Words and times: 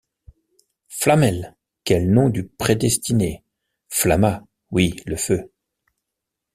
Flamel! 0.87 1.55
quel 1.83 2.09
nom 2.11 2.29
de 2.31 2.41
prédestiné, 2.41 3.43
Flamma!— 3.87 4.43
Oui, 4.71 4.95
le 5.05 5.15
feu. 5.15 5.51